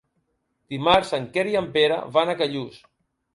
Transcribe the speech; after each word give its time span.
Dimarts 0.73 1.11
en 1.17 1.27
Quer 1.35 1.43
i 1.51 1.59
en 1.61 1.67
Pere 1.77 2.01
van 2.17 2.33
a 2.33 2.37
Callús. 2.41 2.81